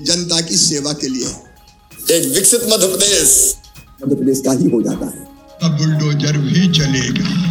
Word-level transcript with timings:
जनता 0.00 0.40
की 0.40 0.56
सेवा 0.56 0.92
के 0.92 1.08
लिए। 1.08 2.16
एक 2.16 2.32
विकसित 2.34 2.60
मध्य 2.64 2.86
प्रदेश 2.86 3.56
मध्य 4.04 4.16
प्रदेश 4.16 4.40
का 4.40 4.52
ही 4.52 4.68
हो 4.70 4.82
जाता 4.82 5.06
है। 5.06 5.26
अब 5.62 5.78
बुलडोजर 5.78 6.38
भी 6.38 6.68
चलेगा। 6.72 7.50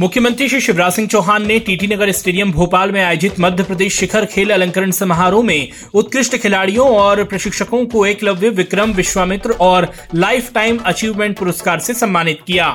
मुख्यमंत्री 0.00 0.48
श्री 0.48 0.60
शिवराज 0.60 0.92
सिंह 0.92 1.08
चौहान 1.08 1.46
ने 1.46 1.58
टीटी 1.58 1.86
नगर 1.86 2.10
स्टेडियम 2.12 2.52
भोपाल 2.52 2.92
में 2.92 3.02
आयोजित 3.02 3.40
मध्य 3.40 3.62
प्रदेश 3.62 3.98
शिखर 3.98 4.24
खेल 4.24 4.50
अलंकरण 4.50 4.90
समारोह 4.90 5.44
में 5.44 5.68
उत्कृष्ट 5.94 6.36
खिलाड़ियों 6.36 6.86
और 6.88 7.22
प्रशिक्षकों 7.24 7.84
को 7.86 8.06
एकलव्य 8.06 8.48
विक्रम 8.50 8.92
विश्वामित्र 8.92 9.52
और 9.60 9.92
लाइफ 10.14 10.52
टाइम 10.54 10.78
अचीवमेंट 10.86 11.38
पुरस्कार 11.38 11.80
से 11.80 11.94
सम्मानित 11.94 12.38
किया। 12.46 12.68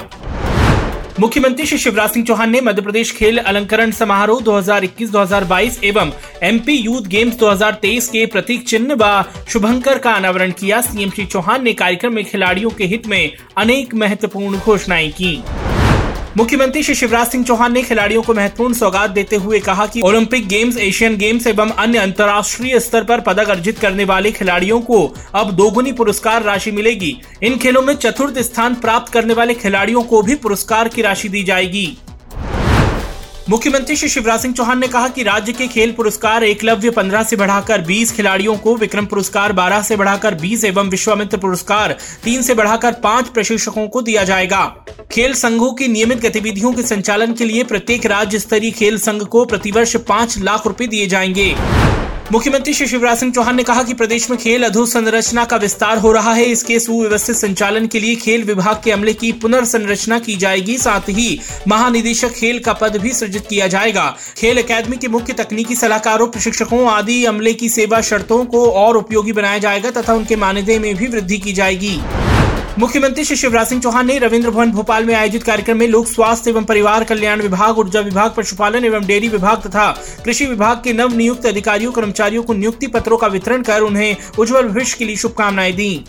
मुख्यमंत्री 1.20 1.66
श्री 1.66 1.78
शिवराज 1.78 2.10
सिंह 2.10 2.26
चौहान 2.26 2.50
ने 2.50 2.62
मध्य 2.62 2.82
प्रदेश 2.82 3.12
खेल 3.12 3.38
अलंकरण 3.38 3.92
समारोह 3.92 4.42
2021-2022 4.42 5.78
एवं 5.84 6.12
एमपी 6.44 6.74
यूथ 6.74 7.08
गेम्स 7.08 7.38
2023 7.40 8.08
के 8.08 8.26
प्रतीक 8.26 8.68
चिन्ह 8.68 8.96
व 9.02 9.24
शुभंकर 9.50 9.98
का 9.98 10.14
अनावरण 10.14 10.52
किया। 10.52 10.82
सीएम 10.82 11.10
श्री 11.10 11.26
चौहान 11.26 11.64
ने 11.64 11.74
कार्यक्रम 11.74 12.14
में 12.14 12.24
खिलाड़ियों 12.26 12.70
के 12.70 12.86
हित 12.86 13.08
में 13.08 13.32
अनेक 13.58 13.96
महत्वपूर्ण 13.96 14.60
घोषणाएँ 14.60 15.12
की। 15.12 15.38
मुख्यमंत्री 16.38 16.82
श्री 16.84 16.94
शिवराज 16.96 17.28
सिंह 17.28 17.44
चौहान 17.44 17.74
ने 17.74 17.82
खिलाड़ियों 17.82 18.22
को 18.22 18.34
महत्वपूर्ण 18.34 18.74
सौगात 18.74 19.10
देते 19.10 19.36
हुए 19.36 19.60
कहा 19.60 19.86
कि 19.88 20.02
ओलंपिक 20.02 20.48
गेम्स, 20.48 20.78
एशियन 20.78 21.16
गेम्स 21.18 21.48
एवं 21.48 21.70
अन्य 21.70 21.98
अंतर्राष्ट्रीय 21.98 22.80
स्तर 22.80 23.04
पर 23.04 23.22
पदक 23.22 23.50
अर्जित 23.50 23.80
करने 23.80 24.06
वाले 24.06 24.32
खिलाड़ियों 24.32 24.80
को 24.82 25.04
अब 25.36 25.52
दोगुनी 25.52 25.92
पुरस्कार 25.92 26.44
राशि 26.44 26.72
मिलेगी। 26.72 27.16
इन 27.44 27.58
खेलों 27.58 27.82
में 27.82 27.94
चतुर्थ 27.94 28.40
स्थान 28.40 28.76
प्राप्त 28.76 29.14
करने 29.14 29.34
वाले 29.34 29.54
खिलाड़ियों 29.54 30.04
को 30.04 30.22
भी 30.22 30.36
पुरस्कार 30.36 30.88
की 30.88 31.02
राशि 31.02 31.30
दी 31.30 31.44
जाएगी। 31.44 31.98
मुख्यमंत्री 33.50 33.96
श्री 33.96 34.08
शिवराज 34.10 34.42
सिंह 34.42 34.54
चौहान 34.54 34.80
ने 34.80 34.88
कहा 34.88 35.08
कि 35.08 35.24
राज्य 35.24 35.54
के 35.54 35.68
खेल 35.68 35.92
पुरस्कार 35.92 36.44
एकलव्य 36.44 36.90
15 36.90 37.24
से 37.24 37.36
बढ़ाकर 37.36 37.82
20 37.82 38.12
खिलाड़ियों 38.12 38.56
को, 38.58 38.76
विक्रम 38.76 39.06
पुरस्कार 39.06 39.54
12 39.54 39.84
से 39.84 39.96
बढ़ाकर 39.96 40.36
20 40.36 40.64
एवं 40.66 40.90
विश्वामित्र 40.90 41.38
पुरस्कार 41.38 41.96
3 42.24 42.42
से 42.42 42.54
बढ़ाकर 42.54 42.94
5 42.94 43.30
प्रशिक्षकों 43.30 43.88
को 43.88 44.02
दिया 44.02 44.24
जाएगा। 44.24 44.66
खेल 45.12 45.34
संघों 45.34 45.72
की 45.74 45.88
नियमित 45.88 46.22
गतिविधियों 46.22 46.74
के 46.74 46.84
संचालन 46.84 47.34
के 47.34 47.46
लिए 47.46 47.64
प्रत्येक 47.64 48.06
राज्य 48.06 48.40
स्तरीय 48.40 48.72
खेल 48.72 48.98
संघ 48.98 49.24
को 49.24 49.46
प्रतिवर्ष 49.46 49.96
पाँच 49.96 50.38
लाख 50.40 50.68
रूपए 50.68 50.88
दिए 50.88 51.08
जाएँगे। 51.08 51.56
मुख्यमंत्री 52.32 52.74
श्री 52.74 52.86
शिवराज 52.88 53.18
सिंह 53.18 53.32
चौहान 53.32 53.56
ने 53.56 53.64
कहा 53.64 53.82
कि 53.84 53.94
प्रदेश 53.94 54.30
में 54.30 54.38
खेल 54.40 54.64
अधोसंरचना 54.64 55.44
का 55.46 55.58
विस्तार 55.58 55.98
हो 55.98 56.12
रहा 56.12 56.34
है। 56.34 56.46
इसके 56.46 56.80
सुव्यवस्थित 56.80 57.36
संचालन 57.36 57.88
के 57.88 58.00
लिए 58.00 58.16
खेल 58.16 58.44
विभाग 58.44 58.82
के 58.84 58.92
अमले 58.92 59.14
की 59.14 59.32
पुनर्संरचना 59.32 60.20
की 60.20 60.36
जाएगी। 60.36 60.78
साथ 60.78 61.10
ही 61.10 61.40
महानिदेशक 61.68 62.32
खेल 62.32 62.60
का 62.60 62.74
पद 62.74 62.98
भी 62.98 63.14
सृजित 63.14 63.48
किया 63.50 63.68
जाएगा। 63.68 64.10
खेल 64.38 64.64
अकादमी 64.64 64.98
के 64.98 65.08
मुख्य 65.08 65.34
तकनीकी 65.34 65.76
सलाहकारों, 65.76 66.28
प्रशिक्षकों 66.28 66.86
आदि 66.90 67.24
अमले 67.26 67.54
की 67.54 67.70
सेवा 67.70 68.02
शर्तों 68.02 68.44
को 68.46 68.70
और 68.72 68.98
उपयोगी 68.98 69.34
बनाया 69.34 69.58
जाएगा 69.58 69.92
तथा 69.92 70.14
उनके 70.14 70.36
मानदेय 70.36 70.80
में 70.80 70.96
भी 70.96 71.08
वृद्धि 71.08 71.38
की 71.38 71.54
जाएगी। 71.54 72.00
मुख्यमंत्री 72.80 73.24
श्री 73.24 73.36
शिवराज 73.36 73.68
सिंह 73.68 73.82
चौहान 73.82 74.08
ने 74.08 74.18
रविंद्र 74.20 74.50
भवन 74.50 74.72
भोपाल 74.72 75.06
में 75.06 75.14
आयोजित 75.16 75.44
कार्यक्रम 75.44 75.78
में 75.78 75.88
लोक 75.88 76.08
स्वास्थ्य 76.08 76.50
एवं 76.50 76.64
परिवार 76.64 77.04
कल्याण 77.04 77.42
विभाग, 77.42 77.78
ऊर्जा 77.80 78.00
विभाग, 78.00 78.34
पशुपालन 78.38 78.86
एवं 78.86 79.06
डेयरी 79.06 79.30
विभाग 79.30 79.62
तथा 79.68 79.86
कृषि 80.26 80.46
विभाग 80.46 80.82
के 80.84 80.94
नव 80.94 81.14
नियुक्त 81.14 81.46
अधिकारियों, 81.46 81.92
कर्मचारियों 81.92 82.44
को 82.44 82.54
नियुक्ति 82.54 82.88
पत्रों 82.88 83.18
का 83.18 83.28
वितरण 83.28 83.62
कर 83.62 83.82
उन्हें 83.82 84.16
उज्जवल 84.40 84.68
भविष्य 84.68 84.98
के 85.00 85.06
लिए 85.06 85.16
शुभकामनाएँ 85.16 85.72
दी। 85.72 86.06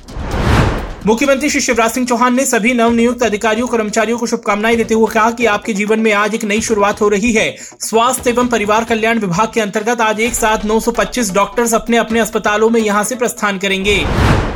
मुख्यमंत्री 1.06 1.50
श्री 1.50 1.60
शिवराज 1.60 1.90
सिंह 1.90 2.06
चौहान 2.06 2.34
ने 2.34 2.46
सभी 2.46 2.72
नवनियुक्त 2.74 3.22
अधिकारियों, 3.22 3.66
कर्मचारियों 3.66 4.18
को 4.18 4.26
शुभकामनाएँ 4.26 4.76
देते 4.76 4.94
हुए 4.94 5.12
कहा 5.14 5.30
कि 5.30 5.46
आपके 5.46 5.72
जीवन 5.72 6.00
में 6.00 6.12
आज 6.12 6.34
एक 6.34 6.44
नई 6.44 6.60
शुरुआत 6.60 7.00
हो 7.00 7.08
रही 7.08 7.32
है। 7.32 7.50
स्वास्थ्य 7.80 8.30
एवं 8.30 8.48
परिवार 8.48 8.84
कल्याण 8.84 9.18
विभाग 9.18 9.52
के 9.54 9.60
अंतर्गत 9.60 10.00
आज 10.00 10.20
एक 10.20 10.34
साथ 10.34 10.66
925 10.66 11.32
डॉक्टर्स 11.32 11.74
अपने 11.74 11.96
अपने 11.96 12.20
अस्पतालों 12.20 12.70
में 12.70 12.80
यहाँ 12.80 13.04
से 13.04 13.16
प्रस्थान 13.16 13.58
करेंगे। 13.58 14.04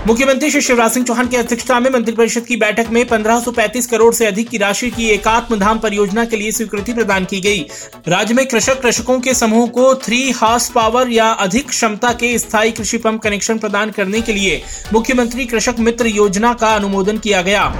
मुख्यमंत्री 0.06 0.50
श्री 0.50 0.60
शिवराज 0.60 0.90
सिंह 0.90 1.04
चौहान 1.06 1.26
की 1.28 1.36
अध्यक्षता 1.36 1.78
में 1.80 1.90
मंत्रिपरिषद 1.90 2.44
की 2.44 2.56
बैठक 2.56 2.86
में 2.90 3.02
1535 3.04 3.86
करोड़ 3.86 4.12
से 4.14 4.26
अधिक 4.26 4.48
की 4.48 4.58
राशि 4.58 4.90
की 4.90 5.08
एकात्म 5.08 5.58
धाम 5.58 5.78
परियोजना 5.78 6.24
के 6.24 6.36
लिए 6.36 6.52
स्वीकृति 6.52 6.92
प्रदान 6.92 7.24
की 7.24 7.40
गई। 7.40 7.66
राज्य 8.08 8.34
में 8.34 8.46
कृषक 8.46 8.80
कृषकों 8.82 9.18
के 9.20 9.34
समूह 9.34 9.66
को 9.68 9.94
थ्री 9.94 10.30
हार्स 10.30 10.70
पावर 10.70 11.08
या 11.08 11.30
अधिक 11.30 11.68
क्षमता 11.68 12.12
के 12.12 12.38
स्थायी 12.38 12.72
कृषि 12.72 12.98
पंप 12.98 13.22
कनेक्शन 13.22 13.58
प्रदान 13.58 13.90
करने 13.90 14.20
के 14.20 14.32
लिए 14.32 14.62
मुख्यमंत्री 14.92 15.46
कृषक 15.46 15.76
मित्र 15.78 16.06
योजना 16.06 16.54
का 16.54 16.74
अनुमोदन 16.74 17.18
किया 17.18 17.42
गया। 17.42 17.72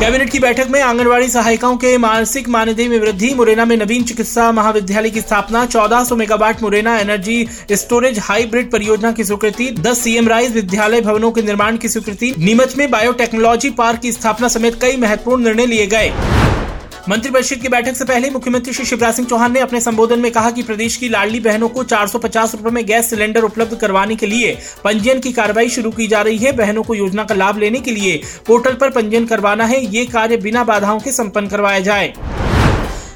कैबिनेट 0.00 0.30
की 0.30 0.38
बैठक 0.38 0.68
में 0.70 0.80
आंगनवाड़ी 0.82 1.28
सहायिकाओं 1.28 1.76
के 1.76 1.96
मानसिक 1.98 2.48
मानदेय 2.48 2.88
में 2.88 2.98
वृद्धि, 3.00 3.32
मुरैना 3.34 3.64
में 3.64 3.76
नवीन 3.76 4.02
चिकित्सा 4.04 4.50
महाविद्यालय 4.52 5.10
की 5.10 5.20
स्थापना 5.20 5.64
1400 5.66 6.16
megawatt 6.16 6.62
Morena 6.62 6.96
energy 6.98 7.48
storage 7.72 8.18
hybrid 8.18 8.70
परियोजना 8.70 9.12
की 9.12 9.24
स्वीकृति 9.24 9.70
10 9.80 9.98
सीएम 9.98 10.28
राइज 10.28 10.52
विद्यालय 10.52 11.00
भवनों 11.00 11.30
के 11.32 11.42
निर्माण 11.42 11.76
की 11.76 11.88
स्वीकृति, 11.88 12.34
नीमच 12.38 12.76
में 12.76 12.90
बायोटेक्नोलॉजी 12.90 13.70
पार्क 13.70 14.00
की 14.00 14.12
स्थापना 14.12 14.48
समेत 14.48 14.80
कई 14.80 14.96
महत्वपूर्ण 14.96 15.44
निर्णय 15.44 15.66
लिए 15.66 15.86
गए। 15.86 16.12
मंत्रिपरिषद 17.08 17.56
की 17.56 17.68
बैठक 17.68 17.96
से 17.96 18.04
पहले 18.04 18.28
मुख्यमंत्री 18.30 18.72
श्री 18.72 18.84
शिवराज 18.84 19.14
सिंह 19.14 19.26
चौहान 19.28 19.52
ने 19.52 19.60
अपने 19.60 19.80
संबोधन 19.80 20.18
में 20.18 20.30
कहा 20.32 20.50
कि 20.50 20.62
प्रदेश 20.62 20.96
की 20.96 21.08
लाडली 21.08 21.40
बहनों 21.40 21.68
को 21.68 21.82
चार 21.84 22.06
सौ 22.06 22.18
रुपए 22.18 22.70
में 22.70 22.84
गैस 22.86 23.10
सिलेंडर 23.10 23.42
उपलब्ध 23.42 23.76
करवाने 23.76 24.16
के 24.16 24.26
लिए 24.26 24.50
पंजीयन 24.84 25.20
की 25.20 25.32
कार्रवाई 25.32 25.68
शुरू 25.68 25.90
की 25.90 26.06
जा 26.06 26.22
रही 26.22 26.38
है। 26.38 26.52
बहनों 26.52 26.82
को 26.82 26.94
योजना 26.94 27.24
का 27.24 27.34
लाभ 27.34 27.58
लेने 27.58 27.80
के 27.80 27.90
लिए 27.90 28.20
पोर्टल 28.46 28.74
पर 28.74 28.90
पंजीयन 28.90 29.26
करवाना 29.26 29.64
है। 29.64 29.84
ये 29.86 30.04
कार्य 30.06 30.36
बिना 30.36 30.64
बाधाओं 30.64 31.00
के 31.00 31.12
संपन्न 31.12 31.46
करवाया 31.46 31.80
जाए। 31.80 32.12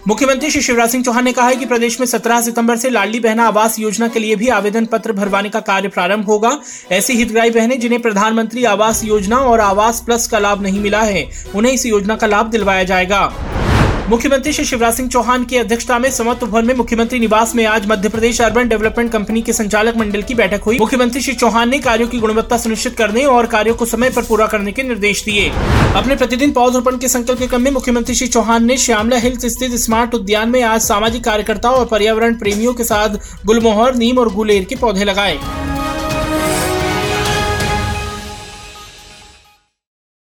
मुख्यमंत्री 0.08 0.50
श्री 0.50 0.62
शिवराज 0.62 0.90
सिंह 0.90 1.04
चौहान 1.04 1.24
ने 1.24 1.32
कहा 1.32 1.48
है 1.48 1.56
कि 1.56 1.66
प्रदेश 1.66 1.98
में 2.00 2.06
17 2.06 2.40
सितंबर 2.40 2.76
से 2.76 2.90
लाडली 2.90 3.20
बहना 3.20 3.46
आवास 3.46 3.78
योजना 3.78 4.08
के 4.08 4.18
लिए 4.18 4.36
भी 4.36 4.48
आवेदन 4.50 4.84
पत्र 4.84 5.12
भरवाने 5.12 5.48
का 5.48 5.60
कार्य 5.62 5.88
प्रारंभ 5.88 6.26
होगा। 6.26 6.58
ऐसी 6.92 7.14
हितग्राही 7.14 7.50
बहनें 7.50 7.78
जिन्हें 7.80 8.02
प्रधानमंत्री 8.02 8.64
आवास 8.66 9.04
योजना 9.04 9.38
और 9.38 9.60
आवास 9.60 10.00
प्लस 10.00 10.26
का 10.26 10.38
लाभ 10.38 10.62
नहीं 10.62 10.80
मिला 10.80 11.02
है, 11.02 11.30
उन्हें 11.54 11.72
इस 11.72 11.86
योजना 11.86 12.16
का 12.16 12.26
लाभ 12.26 12.46
दिलवाया 12.46 12.84
जाएगा। 12.84 13.49
मुख्यमंत्री 14.10 14.52
श्री 14.52 14.64
शिवराज 14.64 14.94
सिंह 14.94 15.08
चौहान 15.08 15.44
की 15.44 15.56
अध्यक्षता 15.56 15.98
में 15.98 16.10
समत्व 16.10 16.46
भवन 16.46 16.64
में 16.64 16.74
मुख्यमंत्री 16.74 17.18
निवास 17.18 17.54
में 17.54 17.66
आज 17.66 17.86
Madhya 17.86 18.08
Pradesh 18.08 18.40
urban 18.40 18.68
development 18.68 19.12
company 19.12 19.42
के 19.42 19.52
संचालक 19.52 19.96
मंडल 19.96 20.22
की 20.22 20.34
बैठक 20.34 20.62
हुई। 20.62 20.78
मुख्यमंत्री 20.78 21.20
श्री 21.20 21.34
चौहान 21.34 21.68
ने 21.68 21.78
कार्यो 21.78 22.06
की 22.06 22.18
गुणवत्ता 22.18 22.58
सुनिश्चित 22.58 22.96
करने 22.96 23.24
और 23.24 23.46
कार्यो 23.46 23.74
को 23.74 23.86
समय 23.86 24.06
आरोप 24.06 24.26
पूरा 24.28 24.46
करने 24.46 24.72
के 24.72 24.82
निर्देश 24.82 25.24
दिए। 25.24 25.48
अपने 25.96 26.16
प्रतिदिन 26.16 26.52
पौधरोपण 26.52 26.96
के 26.96 27.08
संकल्प 27.08 27.38
के 27.38 27.46
क्रम 27.46 27.62
में 27.62 27.70
मुख्यमंत्री 27.70 28.14
श्री 28.14 28.26
चौहान 28.26 28.64
ने 28.64 28.76
श्यामला 28.76 29.16
हिल्स 29.16 29.46
स्थित 29.46 29.74
स्मार्ट 29.74 30.14
उद्यान 30.14 30.48
में 30.48 30.62
आज 30.62 30.80
सामाजिक 30.80 31.24
कार्यकर्ताओं 31.24 31.76
और 31.76 31.86
पर्यावरण 31.86 32.34
प्रेमियों 32.34 32.74
के 32.74 32.84
साथ 32.84 33.08
गुलमोहर, 33.46 33.94
नीम 33.94 34.18
और 34.18 34.34
गुलेर 34.34 34.64
के 34.64 34.76
पौधे 34.76 35.04
लगाए। 35.04 35.38